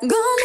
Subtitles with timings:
[0.00, 0.37] Gonna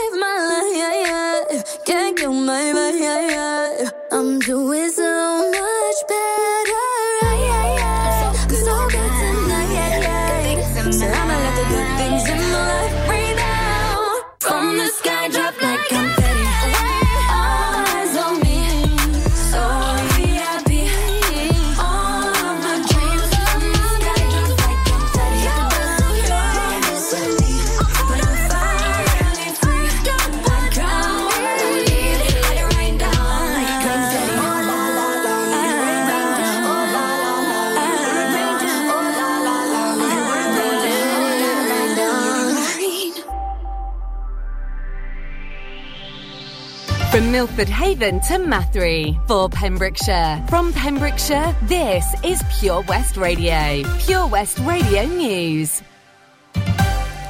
[47.44, 50.42] Milford Haven to Mathry for Pembrokeshire.
[50.48, 53.84] From Pembrokeshire, this is Pure West Radio.
[54.00, 55.82] Pure West Radio News.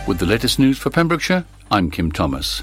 [0.07, 2.61] With the latest news for Pembrokeshire, I'm Kim Thomas.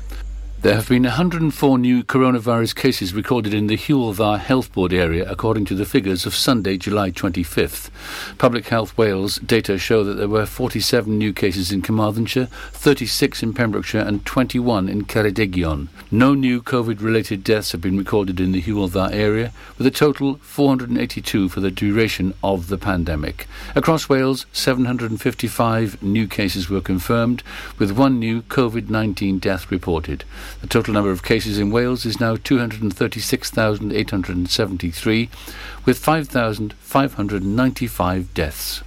[0.62, 5.64] There have been 104 new coronavirus cases recorded in the Dda Health Board area, according
[5.64, 7.88] to the figures of Sunday, July 25th.
[8.36, 13.54] Public Health Wales data show that there were 47 new cases in Carmarthenshire, 36 in
[13.54, 15.88] Pembrokeshire, and 21 in Ceredigion.
[16.10, 21.48] No new COVID-related deaths have been recorded in the Dda area, with a total 482
[21.48, 23.46] for the duration of the pandemic.
[23.74, 27.42] Across Wales, 755 new cases were confirmed,
[27.78, 30.22] with one new COVID-19 death reported.
[30.60, 35.30] The total number of cases in Wales is now 236,873,
[35.84, 38.82] with 5,595 deaths.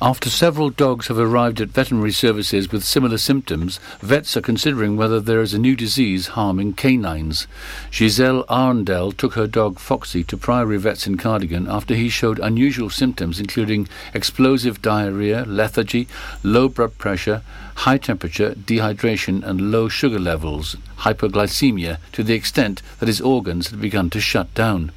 [0.00, 5.18] After several dogs have arrived at veterinary services with similar symptoms, vets are considering whether
[5.18, 7.48] there is a new disease harming canines.
[7.90, 12.90] Giselle Arndell took her dog Foxy to Priory Vets in Cardigan after he showed unusual
[12.90, 16.06] symptoms including explosive diarrhea, lethargy,
[16.44, 17.42] low blood pressure,
[17.78, 23.80] high temperature, dehydration, and low sugar levels, hypoglycemia, to the extent that his organs had
[23.80, 24.90] begun to shut down.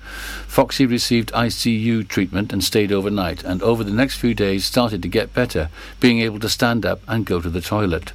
[0.48, 5.08] Foxy received ICU treatment and stayed overnight, and over the next few days started to
[5.08, 5.70] get better,
[6.00, 8.14] being able to stand up and go to the toilet.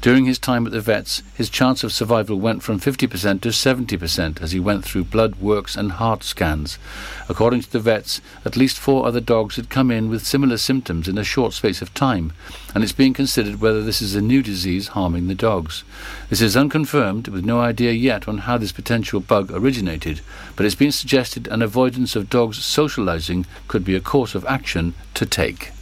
[0.00, 4.40] During his time at the vets, his chance of survival went from 50% to 70%
[4.40, 6.78] as he went through blood works and heart scans.
[7.28, 11.06] According to the vets, at least four other dogs had come in with similar symptoms
[11.06, 12.32] in a short space of time,
[12.74, 15.84] and it's being considered whether this is a new disease harming the dogs.
[16.30, 20.22] This is unconfirmed, with no idea yet on how this potential bug originated,
[20.56, 24.94] but it's been suggested an avoidance of dogs socializing could be a course of action
[25.12, 25.72] to take.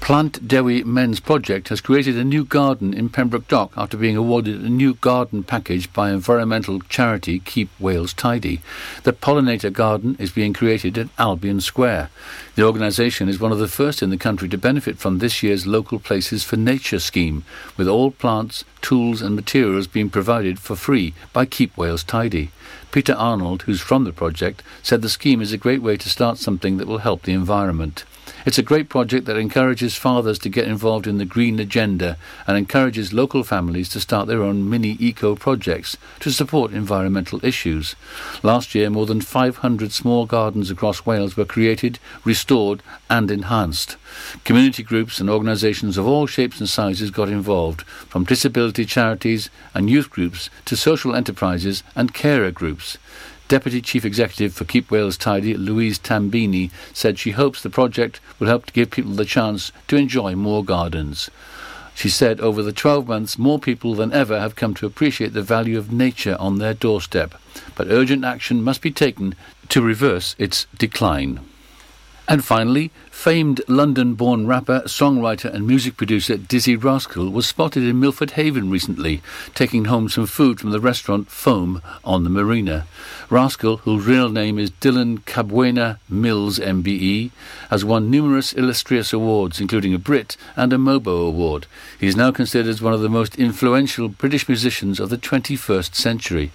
[0.00, 4.60] Plant Dewi Men's Project has created a new garden in Pembroke Dock after being awarded
[4.60, 8.60] a new garden package by environmental charity Keep Wales Tidy.
[9.04, 12.10] The pollinator garden is being created at Albion Square.
[12.56, 15.66] The organisation is one of the first in the country to benefit from this year's
[15.66, 17.44] Local Places for Nature scheme,
[17.76, 22.50] with all plants, tools and materials being provided for free by Keep Wales Tidy.
[22.90, 26.38] Peter Arnold, who's from the project, said the scheme is a great way to start
[26.38, 28.04] something that will help the environment.
[28.46, 32.56] It's a great project that encourages fathers to get involved in the green agenda and
[32.56, 37.96] encourages local families to start their own mini eco projects to support environmental issues.
[38.42, 43.96] Last year, more than 500 small gardens across Wales were created, restored, and enhanced.
[44.44, 49.90] Community groups and organisations of all shapes and sizes got involved, from disability charities and
[49.90, 52.96] youth groups to social enterprises and carer groups.
[53.50, 58.46] Deputy Chief Executive for Keep Wales Tidy, Louise Tambini, said she hopes the project will
[58.46, 61.28] help to give people the chance to enjoy more gardens.
[61.92, 65.42] She said over the 12 months, more people than ever have come to appreciate the
[65.42, 67.34] value of nature on their doorstep,
[67.74, 69.34] but urgent action must be taken
[69.70, 71.40] to reverse its decline.
[72.30, 78.30] And finally, famed London-born rapper, songwriter and music producer Dizzee Rascal was spotted in Milford
[78.30, 79.20] Haven recently,
[79.52, 82.86] taking home some food from the restaurant Foam on the marina.
[83.28, 87.32] Rascal, whose real name is Dylan Kwabena Mills MBE,
[87.68, 91.66] has won numerous illustrious awards, including a Brit and a Mobo Award.
[91.98, 96.52] He is now considered one of the most influential British musicians of the 21st century.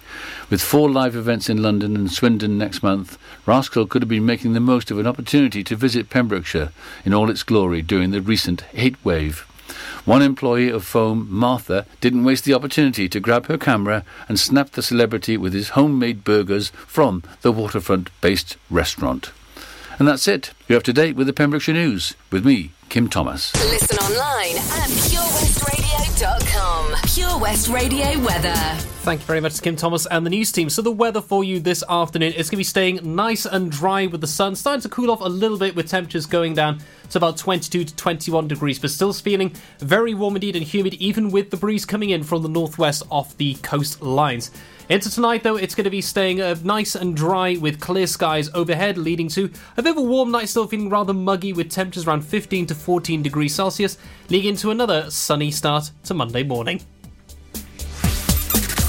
[0.48, 4.54] With four live events in London and Swindon next month, Rascal could have been making
[4.54, 6.72] the most of an opportunity to visit Pembrokeshire
[7.04, 9.46] in all its glory during the recent hate wave.
[10.04, 14.70] One employee of Foam, Martha, didn't waste the opportunity to grab her camera and snap
[14.70, 19.32] the celebrity with his homemade burgers from the waterfront based restaurant.
[19.98, 20.52] And that's it.
[20.68, 23.54] You're up to date with the Pembrokeshire News with me, Kim Thomas.
[23.54, 25.25] Listen online at purewestradio.com.
[27.36, 28.54] Pure West Radio weather.
[29.04, 30.70] Thank you very much to Kim Thomas and the news team.
[30.70, 34.06] So the weather for you this afternoon is going to be staying nice and dry
[34.06, 36.80] with the sun starting to cool off a little bit with temperatures going down
[37.10, 41.30] to about 22 to 21 degrees, but still feeling very warm indeed and humid even
[41.30, 44.50] with the breeze coming in from the northwest off the coastlines.
[44.88, 48.48] Into tonight, though, it's going to be staying uh, nice and dry with clear skies
[48.54, 52.06] overhead, leading to a bit of a warm night, still feeling rather muggy with temperatures
[52.06, 53.98] around 15 to 14 degrees Celsius,
[54.30, 56.80] leading into another sunny start to Monday morning.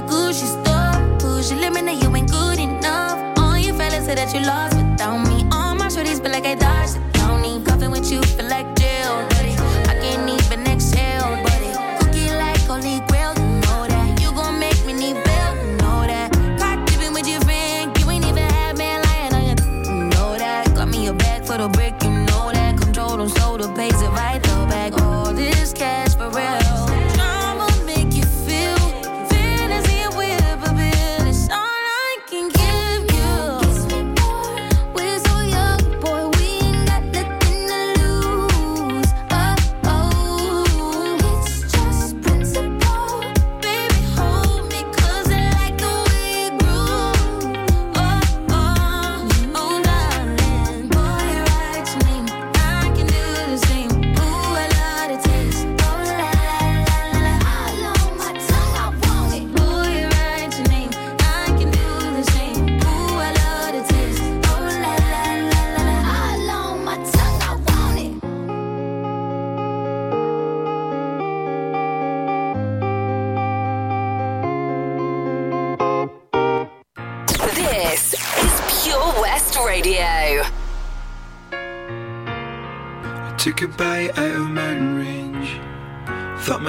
[0.00, 1.18] the Gucci store.
[1.18, 3.38] Push your limit, now you ain't good enough.
[3.38, 4.77] All your fellas say that you lost.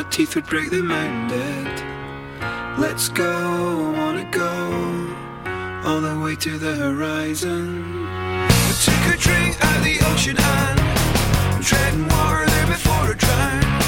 [0.09, 1.65] Teeth would break the mountain
[2.79, 4.49] Let's go, I wanna go
[5.85, 8.03] all the way to the horizon.
[8.47, 13.78] We took a drink at the ocean and treading water there before I drown.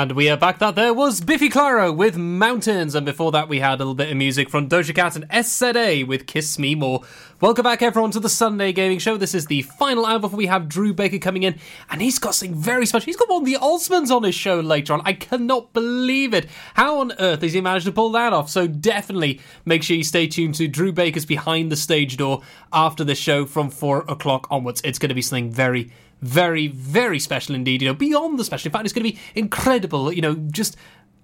[0.00, 0.60] And we are back.
[0.60, 4.10] That there was Biffy Clyro with Mountains, and before that we had a little bit
[4.10, 7.02] of music from Doja Cat and SZA with Kiss Me More.
[7.42, 9.18] Welcome back everyone to the Sunday Gaming Show.
[9.18, 11.58] This is the final hour before we have Drew Baker coming in,
[11.90, 13.04] and he's got something very special.
[13.04, 15.02] He's got one of the Osmonds on his show later on.
[15.04, 16.48] I cannot believe it.
[16.72, 18.48] How on earth has he managed to pull that off?
[18.48, 22.40] So definitely make sure you stay tuned to Drew Baker's Behind the Stage Door
[22.72, 24.80] after the show from four o'clock onwards.
[24.82, 25.90] It's going to be something very
[26.20, 27.82] very, very special indeed.
[27.82, 28.68] You know, beyond the special.
[28.68, 30.12] In fact, it's going to be incredible.
[30.12, 30.76] You know, just.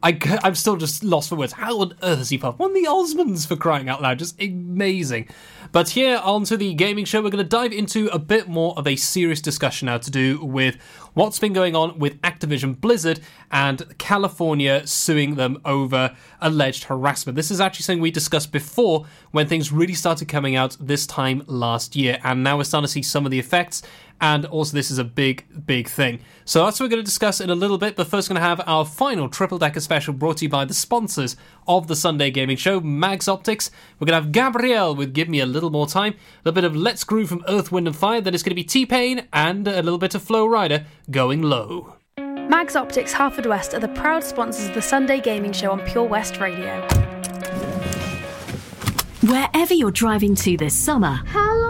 [0.03, 1.55] I, I'm still just lost for words.
[1.55, 4.19] How on earth has he one of the Osmonds for crying out loud?
[4.19, 5.27] Just amazing.
[5.73, 8.87] But here onto the gaming show, we're going to dive into a bit more of
[8.87, 10.77] a serious discussion now to do with
[11.15, 17.35] what's been going on with Activision Blizzard and California suing them over alleged harassment.
[17.35, 21.43] This is actually something we discussed before when things really started coming out this time
[21.47, 23.83] last year, and now we're starting to see some of the effects
[24.21, 26.21] and also this is a big, big thing.
[26.45, 28.43] So that's what we're going to discuss in a little bit, but first, we're going
[28.43, 31.97] to have our final triple decker special brought to you by the sponsors of the
[31.97, 33.71] Sunday Gaming Show, Mags Optics.
[33.99, 36.65] We're going to have Gabrielle with Give Me a Little More Time, a little bit
[36.65, 39.27] of Let's Groove from Earth, Wind and Fire, then it's going to be T Pain,
[39.33, 41.97] and a little bit of Flo Rida going low.
[42.17, 46.39] Mags Optics Haverfordwest are the proud sponsors of the Sunday Gaming Show on Pure West
[46.39, 46.87] Radio.
[49.23, 51.66] Wherever you're driving to this summer, How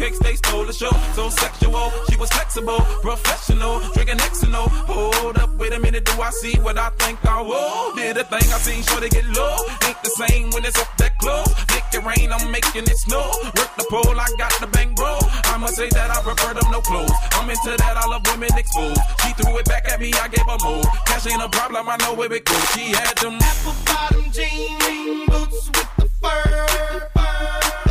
[0.00, 0.90] Cakes, they stole the show.
[1.14, 4.64] So sexual, she was flexible, professional, drinking Xano.
[4.88, 7.94] Hold up, wait a minute, do I see what I think I will?
[7.94, 9.56] Did a thing I seen, sure they get low.
[9.86, 11.48] Ain't the same when it's up that close.
[11.72, 13.28] Make it rain, I'm making it snow.
[13.58, 15.18] Work the pole, I got the bang bro.
[15.52, 17.12] I must say that I prefer them no clothes.
[17.32, 19.00] I'm into that, I love women exposed.
[19.22, 20.84] She threw it back at me, I gave her more.
[21.06, 22.66] Cash ain't a problem, I know where it goes.
[22.72, 27.08] She had them apple bottom jean boots with the fur.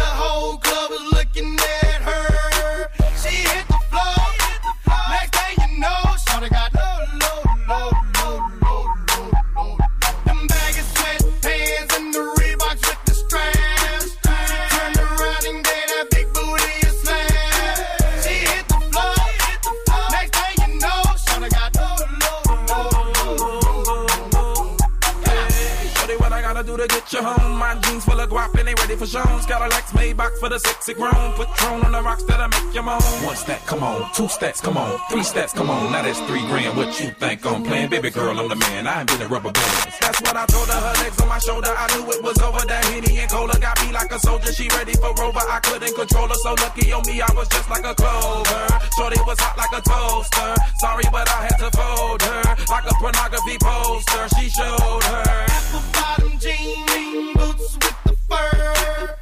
[0.01, 1.78] The whole club was looking at
[28.99, 29.45] for shows.
[29.45, 31.33] Got a Lex Maybach for the sexy grown.
[31.33, 33.01] Patron on the rocks that'll make you moan.
[33.23, 34.11] One stat, come on.
[34.13, 34.99] Two stats, come on.
[35.09, 35.91] Three stats, come on.
[35.91, 36.75] Now that's three grand.
[36.75, 37.89] What you think I'm playing?
[37.89, 38.87] Baby girl, I'm the man.
[38.87, 39.97] I ain't been in rubber bands.
[40.01, 40.79] That's what I told her.
[40.79, 41.71] Her legs on my shoulder.
[41.71, 42.59] I knew it was over.
[42.67, 44.51] That Henny and Cola got me like a soldier.
[44.51, 45.39] She ready for Rover.
[45.47, 46.39] I couldn't control her.
[46.43, 48.67] So lucky on me, I was just like a clover.
[48.97, 50.51] Shorty was hot like a toaster.
[50.79, 52.43] Sorry, but I had to fold her.
[52.67, 54.27] Like a pornography poster.
[54.35, 55.23] She showed her.
[55.47, 57.98] Apple bottom jean boots with
[58.29, 59.18] the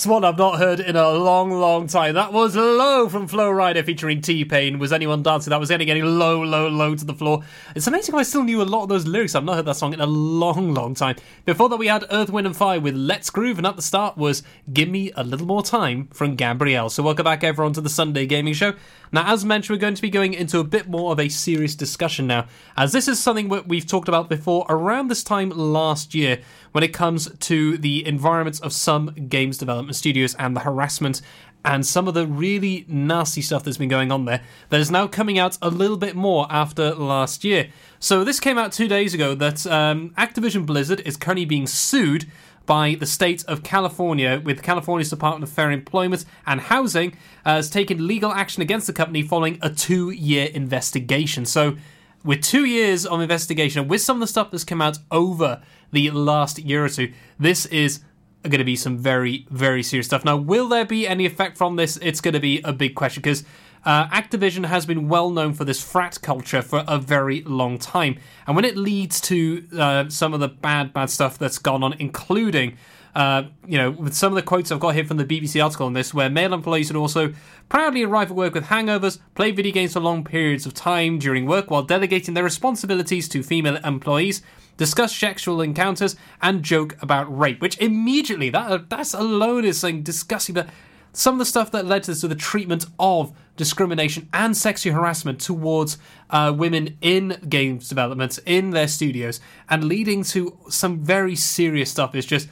[0.00, 2.14] that's one I've not heard in a long, long time.
[2.14, 4.78] That was Low from Flo Rida featuring T Pain.
[4.78, 5.50] Was anyone dancing?
[5.50, 7.42] That was getting getting low, low, low to the floor.
[7.76, 9.34] It's amazing I still knew a lot of those lyrics.
[9.34, 11.16] I've not heard that song in a long, long time.
[11.44, 14.16] Before that, we had Earth, Wind and Fire with Let's Groove, and at the start
[14.16, 16.88] was Give Me a Little More Time from Gabrielle.
[16.88, 18.72] So, welcome back, everyone, to the Sunday Gaming Show.
[19.12, 21.74] Now, as mentioned, we're going to be going into a bit more of a serious
[21.74, 26.14] discussion now, as this is something that we've talked about before around this time last
[26.14, 26.38] year
[26.72, 31.22] when it comes to the environments of some games development studios and the harassment
[31.64, 35.06] and some of the really nasty stuff that's been going on there that is now
[35.06, 37.68] coming out a little bit more after last year.
[37.98, 42.26] So, this came out two days ago that um, Activision Blizzard is currently being sued
[42.66, 47.68] by the state of California, with California's Department of Fair Employment and Housing uh, has
[47.68, 51.44] taken legal action against the company following a two year investigation.
[51.44, 51.76] So,
[52.24, 55.62] with two years of investigation, and with some of the stuff that's come out over
[55.90, 58.00] the last year or two, this is
[58.42, 60.24] going to be some very, very serious stuff.
[60.24, 61.98] Now, will there be any effect from this?
[61.98, 63.44] It's going to be a big question because
[63.84, 68.18] uh, Activision has been well known for this frat culture for a very long time.
[68.46, 71.94] And when it leads to uh, some of the bad, bad stuff that's gone on,
[71.94, 72.76] including
[73.14, 75.86] uh, you know, with some of the quotes I've got here from the BBC article
[75.86, 77.32] on this, where male employees would also
[77.68, 81.46] proudly arrive at work with hangovers, play video games for long periods of time during
[81.46, 84.42] work while delegating their responsibilities to female employees,
[84.80, 87.60] discuss sexual encounters, and joke about rape.
[87.60, 90.54] Which immediately, that that's alone is saying disgusting.
[90.54, 90.70] But
[91.12, 94.94] some of the stuff that led to this, to the treatment of discrimination and sexual
[94.94, 95.98] harassment towards
[96.30, 99.38] uh, women in games development, in their studios,
[99.68, 102.48] and leading to some very serious stuff is just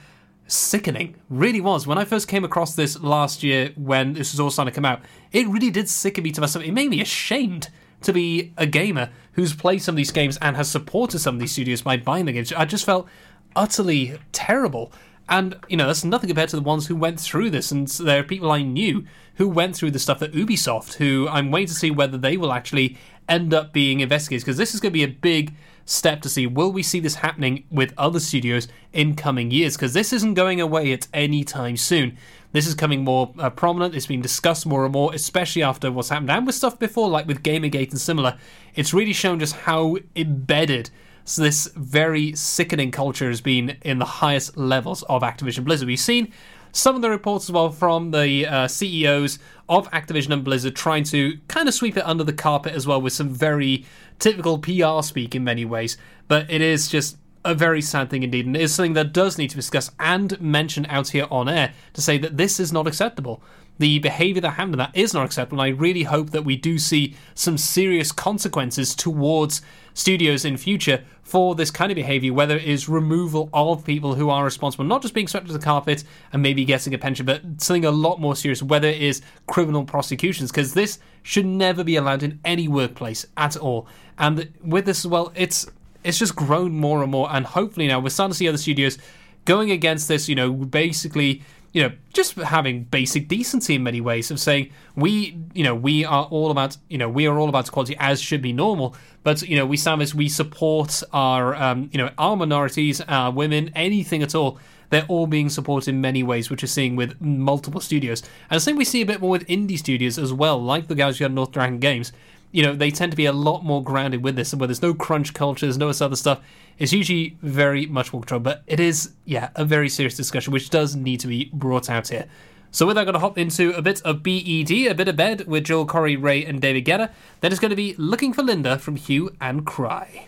[0.46, 1.14] sickening.
[1.30, 1.86] Really was.
[1.86, 4.84] When I first came across this last year, when this was all starting to come
[4.84, 5.00] out,
[5.32, 6.68] it really did sicken me to my stomach.
[6.68, 7.70] It made me ashamed
[8.02, 11.40] to be a gamer who's played some of these games and has supported some of
[11.40, 12.52] these studios by buying the games.
[12.52, 13.08] I just felt
[13.56, 14.92] utterly terrible.
[15.28, 17.70] And, you know, that's nothing compared to the ones who went through this.
[17.70, 21.28] And so there are people I knew who went through the stuff at Ubisoft, who
[21.28, 22.96] I'm waiting to see whether they will actually
[23.28, 24.42] end up being investigators.
[24.42, 25.54] Because this is going to be a big
[25.88, 29.76] step to see will we see this happening with other studios in coming years?
[29.76, 32.16] Because this isn't going away at any time soon.
[32.52, 33.94] This is coming more uh, prominent.
[33.94, 37.26] It's being discussed more and more, especially after what's happened and with stuff before, like
[37.26, 38.36] with Gamergate and similar.
[38.74, 40.90] It's really shown just how embedded
[41.24, 45.86] so this very sickening culture has been in the highest levels of Activision Blizzard.
[45.86, 46.32] We've seen
[46.72, 51.04] some of the reports as well from the uh, CEOs of Activision and Blizzard trying
[51.04, 53.84] to kind of sweep it under the carpet as well with some very
[54.18, 55.96] typical PR speak in many ways.
[56.26, 59.38] But it is just a very sad thing indeed, and it is something that does
[59.38, 62.72] need to be discussed and mentioned out here on air to say that this is
[62.72, 63.42] not acceptable
[63.78, 65.60] the behavior that happened that is not acceptable.
[65.60, 69.62] And I really hope that we do see some serious consequences towards
[69.94, 74.30] studios in future for this kind of behavior, whether it is removal of people who
[74.30, 77.42] are responsible, not just being swept to the carpet and maybe getting a pension, but
[77.58, 81.96] something a lot more serious, whether it is criminal prosecutions, because this should never be
[81.96, 83.86] allowed in any workplace at all.
[84.18, 85.66] And with this as well, it's
[86.04, 88.98] it's just grown more and more, and hopefully now we're starting to see other studios
[89.44, 94.30] going against this, you know, basically you know, just having basic decency in many ways
[94.30, 97.68] of saying we, you know, we are all about, you know, we are all about
[97.68, 98.94] equality as should be normal.
[99.22, 103.30] But you know, we stand as we support our, um, you know, our minorities, our
[103.30, 104.58] women, anything at all.
[104.90, 108.22] They're all being supported in many ways, which we're seeing with multiple studios.
[108.48, 110.94] And I think we see a bit more with indie studios as well, like the
[110.94, 112.10] guys who had North Dragon Games.
[112.50, 114.82] You know, they tend to be a lot more grounded with this, and where there's
[114.82, 116.40] no crunch culture, there's no other stuff
[116.78, 120.70] it's usually very much more controlled, but it is, yeah, a very serious discussion which
[120.70, 122.26] does need to be brought out here.
[122.70, 125.16] So with that, I'm going to hop into a bit of BED, a bit of
[125.16, 127.10] bed with Joel Corry, RAYE, and David Guetta.
[127.40, 130.26] Then it's going to be Looking for Linda from Hue and Cry.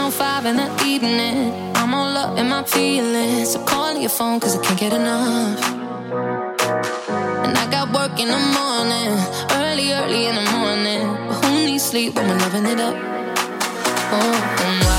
[0.00, 3.52] Oh five in the evening, I'm all up in my feelings.
[3.52, 6.57] So call your phone cause I can't get enough.
[8.18, 9.16] In the morning,
[9.52, 11.78] early, early in the morning.
[11.78, 12.96] Sleep when we're loving it up.
[14.10, 14.18] Oh,
[14.60, 14.97] oh what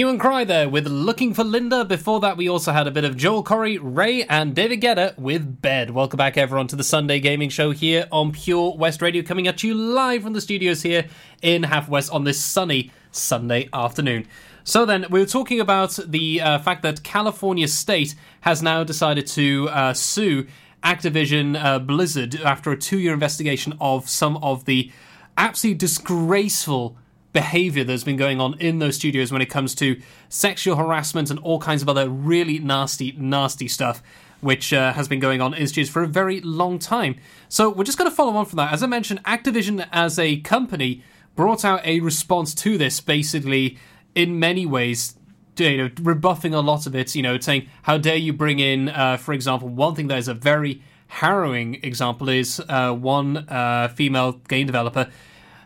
[0.00, 1.84] Hue and Cry there with Looking for Linda.
[1.84, 5.60] Before that, we also had a bit of Joel Corry, RAYE, and David Guetta with
[5.60, 5.90] Bed.
[5.90, 9.62] Welcome back, everyone, to the Sunday Gaming Show here on Pure West Radio, coming at
[9.62, 11.06] you live from the studios here
[11.42, 14.26] in Half West on this sunny Sunday afternoon.
[14.64, 19.26] So then, we were talking about the uh, fact that California State has now decided
[19.26, 20.46] to uh, sue
[20.82, 24.90] Activision uh, Blizzard after a two-year investigation of some of the
[25.36, 26.96] absolutely disgraceful
[27.32, 31.38] behavior that's been going on in those studios when it comes to sexual harassment and
[31.40, 34.02] all kinds of other really nasty, nasty stuff,
[34.40, 37.16] which uh, has been going on in studios for a very long time.
[37.48, 38.72] So we're just going to follow on from that.
[38.72, 41.02] As I mentioned, Activision as a company
[41.36, 43.78] brought out a response to this, basically,
[44.14, 45.16] in many ways.
[45.56, 48.88] You know, rebuffing a lot of it, you know, saying, How dare you bring in,
[48.88, 53.88] uh, for example, one thing that is a very harrowing example is uh, one uh,
[53.88, 55.10] female game developer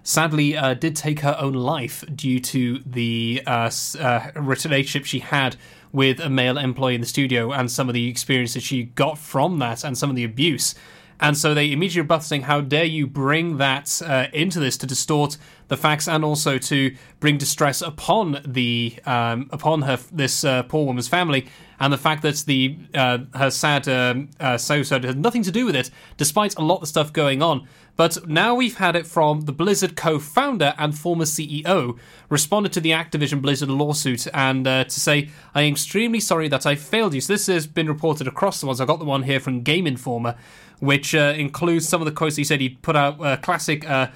[0.05, 5.57] sadly uh, did take her own life due to the uh, uh, relationship she had
[5.93, 9.59] with a male employee in the studio and some of the experiences she got from
[9.59, 10.75] that and some of the abuse.
[11.21, 14.87] And so they immediately rebuffed, saying, "How dare you bring that uh, into this to
[14.87, 15.39] distort
[15.69, 20.85] the facts and also to bring distress upon the um, upon her this uh, poor
[20.85, 21.47] woman's family
[21.85, 25.67] and the fact that the uh, her sad um, uh, suicide had nothing to do
[25.67, 27.69] with it, despite a lot of stuff going on.
[27.95, 31.99] But now we've had it from the Blizzard co-founder and former CEO
[32.31, 36.65] responded to the Activision Blizzard lawsuit and uh, to say, "I am extremely sorry that
[36.65, 38.81] I failed you." So this has been reported across the ones.
[38.81, 40.37] I got the one here from Game Informer,
[40.81, 42.63] which uh, includes some of the quotes he said.
[42.63, 44.07] He put out a classic uh,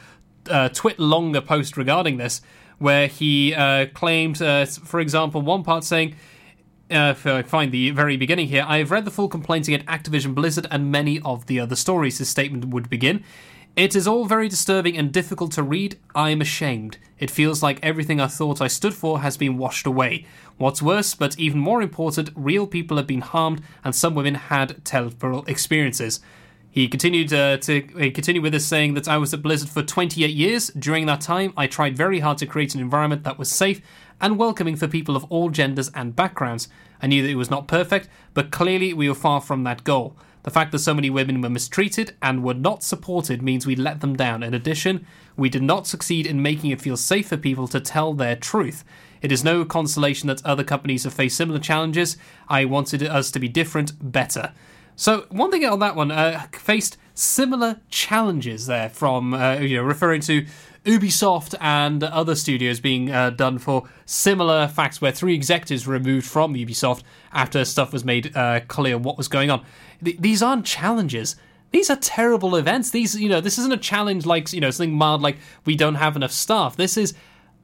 [0.49, 2.41] uh, TwitLonger post regarding this,
[2.79, 6.17] where he uh, claimed, uh, for example, one part saying.
[6.91, 9.87] Uh, if I find the very beginning here, I have read the full complaints against
[9.87, 12.17] Activision Blizzard and many of the other stories.
[12.17, 13.25] His statement would begin.
[13.77, 15.99] It is all very disturbing and difficult to read.
[16.15, 16.97] I am ashamed.
[17.19, 20.25] It feels like everything I thought I stood for has been washed away.
[20.57, 24.85] What's worse, but even more important, real people have been harmed and some women had
[24.85, 26.21] terrible experiences.
[26.71, 29.83] He continued uh, to he continued with this saying that I was at Blizzard for
[29.83, 30.69] 28 years.
[30.69, 33.81] During that time, I tried very hard to create an environment that was safe
[34.21, 36.69] and welcoming for people of all genders and backgrounds.
[37.01, 40.17] I knew that it was not perfect, but clearly we were far from that goal.
[40.43, 44.01] The fact that so many women were mistreated and were not supported means we let
[44.01, 44.43] them down.
[44.43, 45.07] In addition,
[45.37, 48.85] we did not succeed in making it feel safe for people to tell their truth.
[49.21, 52.17] It is no consolation that other companies have faced similar challenges.
[52.49, 54.53] I wanted us to be different, better.
[54.97, 59.83] So one thing on that one uh, faced similar challenges there from uh, you know
[59.83, 60.47] referring to
[60.89, 66.27] Ubisoft and other studios being uh, done for similar facts where three executives were removed
[66.27, 69.63] from Ubisoft after stuff was made uh, clear what was going on.
[70.03, 71.37] Th- these aren't challenges.
[71.73, 72.91] These are terrible events.
[72.91, 75.37] These, you know, this isn't a challenge like, you know, something mild like
[75.67, 76.77] we don't have enough staff.
[76.77, 77.13] This is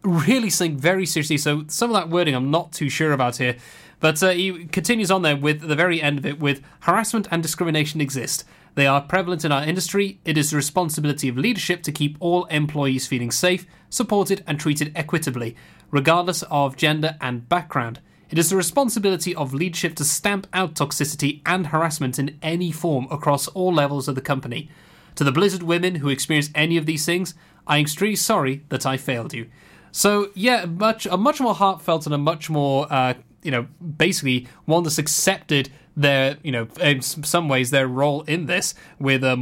[0.02, 1.38] really something very seriously.
[1.38, 3.56] So some of that wording I'm not too sure about here.
[4.00, 7.42] But uh, he continues on there with the very end of it with harassment and
[7.42, 8.44] discrimination exist.
[8.74, 10.20] They are prevalent in our industry.
[10.24, 14.92] It is the responsibility of leadership to keep all employees feeling safe, supported, and treated
[14.96, 15.54] equitably,
[15.90, 18.00] regardless of gender and background.
[18.30, 23.06] It is the responsibility of leadership to stamp out toxicity and harassment in any form
[23.10, 24.68] across all levels of the company.
[25.16, 27.34] To the Blizzard women who experience any of these things,
[27.66, 29.48] I am extremely sorry that I failed you.
[29.92, 33.14] So yeah, much a much more heartfelt and a much more uh,
[33.44, 38.46] you know basically one that's accepted their you know in some ways their role in
[38.46, 39.36] this with uh,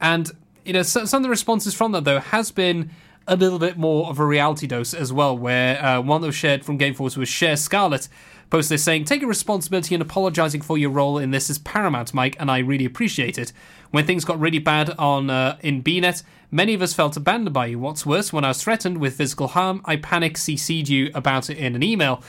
[0.00, 0.30] and
[0.64, 2.90] you know some of the responses from that though has been
[3.28, 6.36] a little bit more of a reality dose as well, where uh, one that was
[6.36, 8.08] shared from Gameforce was Cher Scarlett
[8.50, 12.50] posted saying, Taking responsibility and apologising for your role in this is paramount, Mike, and
[12.50, 13.52] I really appreciate it.
[13.90, 17.66] When things got really bad on uh, in BNet, many of us felt abandoned by
[17.66, 17.78] you.
[17.78, 21.58] What's worse, when I was threatened with physical harm, I panic CC'd you about it
[21.58, 22.22] in an email.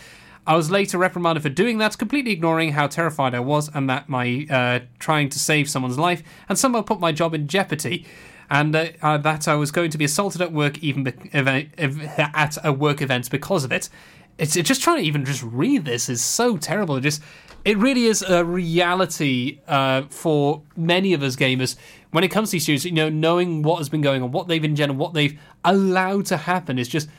[0.48, 4.08] I was later reprimanded for doing that, completely ignoring how terrified I was and that
[4.08, 8.06] my uh, trying to save someone's life and somehow put my job in jeopardy
[8.50, 12.02] and uh, uh, that I was going to be assaulted at work, even be- ev-
[12.18, 13.90] at a work event because of it.
[14.38, 16.96] It's, just trying to even just read this is so terrible.
[16.96, 17.22] It just
[17.66, 21.76] it really is a reality uh, for many of us gamers
[22.12, 22.86] when it comes to these series.
[22.86, 26.38] You know, knowing what has been going on, what they've engendered, what they've allowed to
[26.38, 27.10] happen is just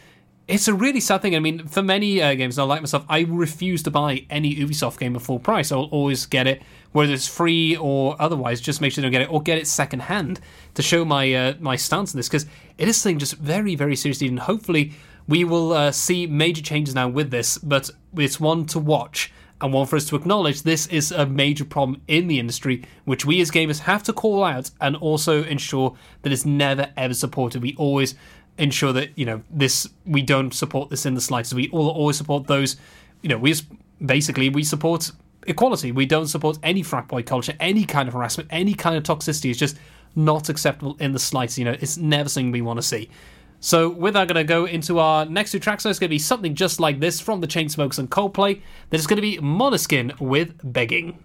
[0.49, 1.37] it's a really sad thing.
[1.37, 4.99] I mean, for many uh, games, I like myself, I refuse to buy any Ubisoft
[4.99, 5.71] game at full price.
[5.71, 8.63] I'll always get it, whether it's free or otherwise.
[8.63, 10.41] Just make sure I don't get it, or get it secondhand
[10.73, 12.47] to show my uh, my stance on this because
[12.79, 14.27] it is something just very, very seriously.
[14.27, 14.93] And hopefully,
[15.29, 17.59] we will uh, see major changes now with this.
[17.59, 19.31] But it's one to watch
[19.61, 20.63] and one for us to acknowledge.
[20.63, 24.45] This is a major problem in the industry, which we as gamers have to call
[24.45, 27.63] out and also ensure that it's never ever supported.
[27.63, 28.15] We always
[28.59, 31.55] ensure that you know this we don't support this in the slightest.
[31.55, 32.77] We all always support those.
[33.23, 33.55] You know, we
[34.05, 35.11] basically we support
[35.47, 35.93] equality.
[35.93, 39.51] We don't support any frat boy culture, any kind of harassment, any kind of toxicity.
[39.51, 39.77] It's just
[40.15, 41.59] not acceptable in the slightest.
[41.59, 43.11] You know, it's never something we want to see.
[43.61, 45.83] So with that, I'm going to go into our next two tracks.
[45.83, 48.61] So it's going to be something just like this from the Chainsmokers and Coldplay.
[48.91, 51.25] Then it's going to be Maneskin with Begging.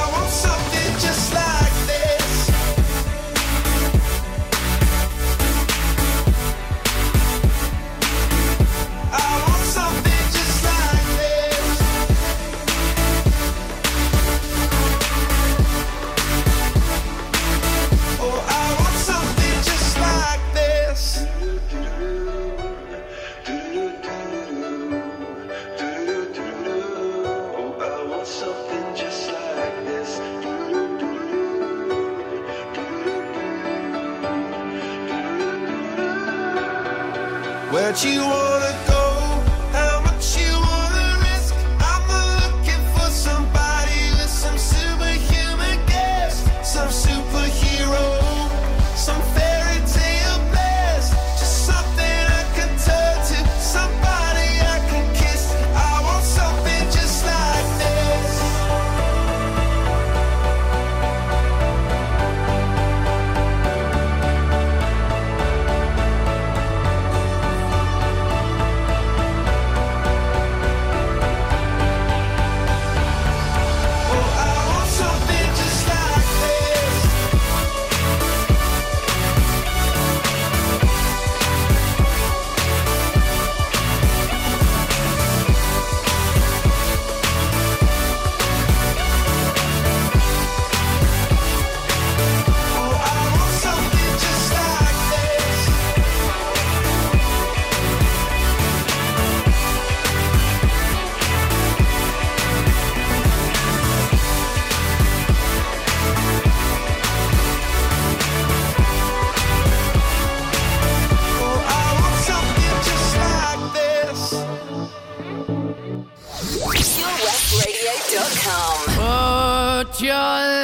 [120.01, 120.60] PureWestRadio.com.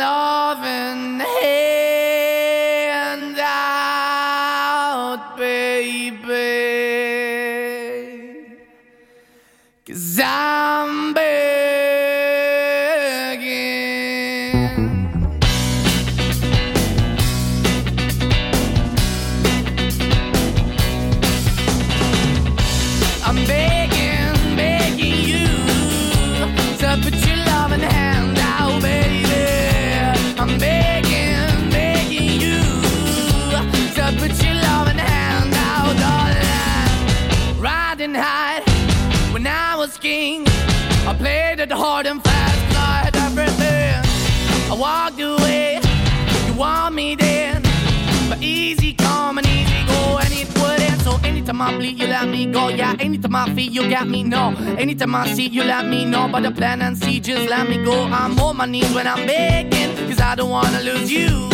[53.98, 54.24] I got me.
[54.24, 56.30] No, anytime I see, you let me know.
[56.32, 58.04] But the plan and see, just let me go.
[58.04, 61.50] I'm on my knees when I'm begging, cause I don't wanna lose you.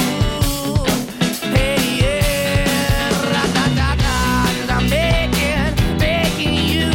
[1.56, 6.91] Hey, yeah, ra-da-da-da, 'cause I'm begging, begging you.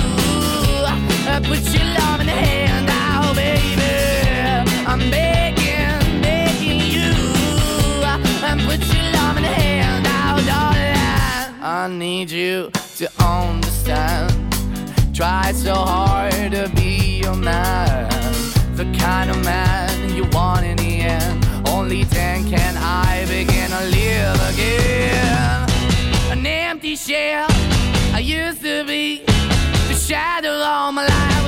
[0.85, 4.85] Uh, Put your love in the hand out, baby.
[4.87, 7.11] I'm begging, begging you.
[8.05, 8.19] Uh,
[8.49, 11.55] And put your love in the hand out, darling.
[11.63, 12.71] I need you.
[15.19, 18.09] Try so hard to be your man,
[18.77, 21.45] the kind of man you want in the end.
[21.67, 25.69] Only then can I begin to live again.
[26.31, 27.49] An empty shell
[28.15, 29.25] I used to be.
[29.89, 31.48] The shadow all my life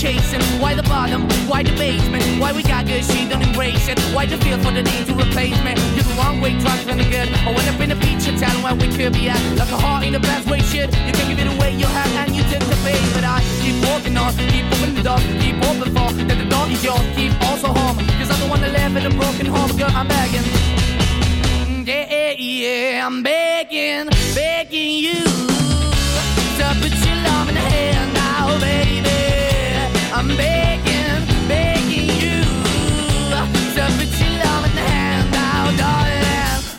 [0.00, 0.40] chasing?
[0.58, 1.28] Why the bottom?
[1.46, 2.24] Why the basement?
[2.40, 4.00] Why we got good, she don't embrace it?
[4.14, 5.76] Why the feel for the need to replace me?
[5.94, 7.28] You're the wrong way, trying to good.
[7.44, 9.40] I went up in a feature town where we could be at.
[9.60, 10.88] Like a heart in a best way, shit.
[11.06, 13.04] You can give it away, you have, and you took the bait.
[13.12, 16.66] But I keep walking on, keep opening the door, keep open for that the door
[16.72, 17.04] is yours.
[17.14, 19.92] Keep also home, cause I don't wanna live in a broken home, girl.
[19.92, 20.46] I'm begging.
[21.68, 25.59] Mm, Yeah, yeah, I'm begging, begging you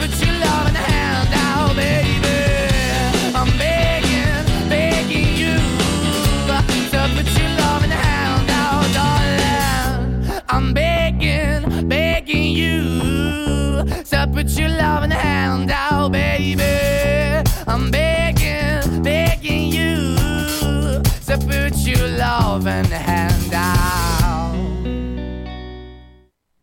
[0.00, 2.38] Put your loving hand out, baby.
[3.34, 5.56] I'm begging, begging you
[6.90, 10.42] to put your loving hand out, darling.
[10.48, 10.72] I'm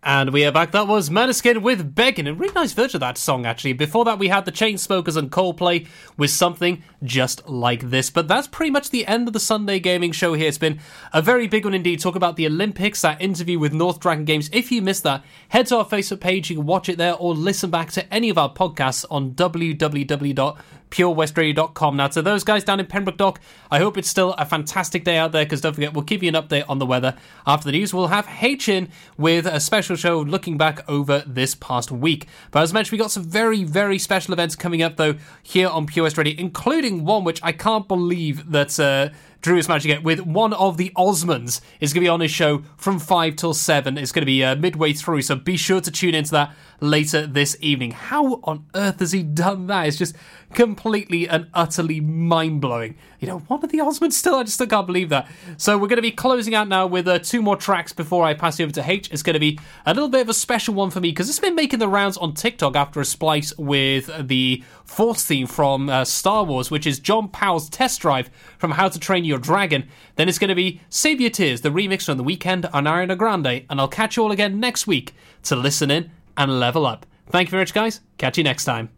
[0.08, 0.72] And we are back.
[0.72, 2.28] That was Maneskin with Begging.
[2.28, 3.74] A really nice version of that song, actually.
[3.74, 5.86] Before that, we had the Chainsmokers and Coldplay
[6.16, 8.10] with something just like this.
[8.10, 10.47] But that's pretty much the end of the Sunday gaming show here.
[10.47, 10.80] It's been
[11.12, 11.99] a very big one indeed.
[11.99, 14.49] Talk about the Olympics, that interview with North Dragon Games.
[14.53, 16.49] If you missed that, head to our Facebook page.
[16.49, 20.58] You can watch it there or listen back to any of our podcasts on www
[20.90, 21.98] purewestradio.com.
[21.98, 25.18] Now, to those guys down in Pembroke Dock, I hope it's still a fantastic day
[25.18, 27.16] out there because don't forget, we'll give you an update on the weather.
[27.46, 31.56] After the news, we'll have H in with a special show looking back over this
[31.56, 32.28] past week.
[32.52, 35.86] But as mentioned, we got some very, very special events coming up though here on
[35.88, 38.80] Pure West Radio, including one which I can't believe that.
[38.80, 39.10] Uh,
[39.42, 42.22] Drew is managed to get with one of the Osmonds is going to be on
[42.22, 43.98] his show from 5 till 7.
[43.98, 47.28] It's going to be uh, midway through, so be sure to tune into that later
[47.28, 47.92] this evening.
[47.92, 49.88] How on earth has he done that?
[49.88, 50.16] It's just
[50.54, 52.95] completely and utterly mind blowing.
[53.20, 55.30] You know, one of the Osmonds still, I just still can't believe that.
[55.58, 58.34] So we're going to be closing out now with uh, two more tracks before I
[58.34, 59.10] pass you over to H.
[59.12, 61.39] It's going to be a little bit of a special one for me because it's
[61.39, 66.06] been making the rounds on TikTok after a splice with the Force theme from uh,
[66.06, 69.88] Star Wars, which is John Powell's test drive from How to Train Your Dragon.
[70.16, 73.18] Then it's going to be Save Your Tears, the remix on the Weeknd on Ariana
[73.18, 77.06] Grande, and I'll catch you all again next week to listen in and level up.
[77.30, 78.00] Thank you very much, guys.
[78.18, 78.97] Catch you next time.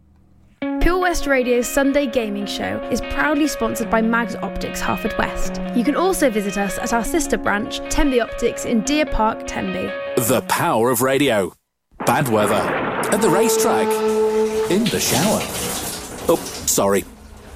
[0.80, 5.76] Pure West Radio's Sunday Gaming Show is proudly sponsored by Mags Optics Haverfordwest.
[5.76, 9.92] You can also visit us at our sister branch, Tenby Optics in Deer Park, Tenby.
[10.16, 11.52] The power of radio.
[12.06, 12.54] Bad weather.
[12.54, 13.88] At the racetrack.
[14.70, 15.40] In the shower.
[16.30, 17.04] Oh, sorry.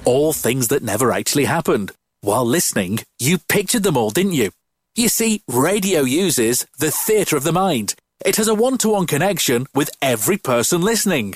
[0.05, 1.93] All things that never actually happened.
[2.21, 4.51] While listening, you pictured them all, didn't you?
[4.95, 7.95] You see, radio uses the theatre of the mind.
[8.23, 11.35] It has a one to one connection with every person listening.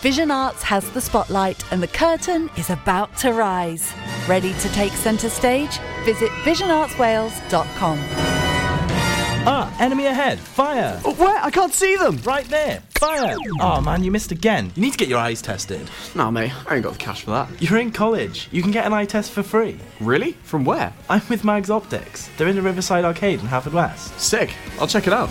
[0.00, 3.92] Vision Arts has the spotlight and the curtain is about to rise.
[4.28, 5.80] Ready to take centre stage?
[6.04, 7.98] Visit visionartswales.com.
[9.50, 10.38] Ah, enemy ahead.
[10.38, 11.00] Fire.
[11.04, 11.42] Oh, where?
[11.42, 12.18] I can't see them.
[12.18, 12.80] Right there.
[12.90, 13.36] Fire.
[13.60, 14.70] Oh, man, you missed again.
[14.76, 15.90] You need to get your eyes tested.
[16.14, 17.48] Nah, mate, I ain't got the cash for that.
[17.60, 18.48] You're in college.
[18.52, 19.80] You can get an eye test for free.
[20.00, 20.32] Really?
[20.44, 20.92] From where?
[21.08, 22.30] I'm with Mags Optics.
[22.36, 24.16] They're in the Riverside Arcade in Haverfordwest.
[24.18, 24.54] Sick.
[24.80, 25.30] I'll check it out.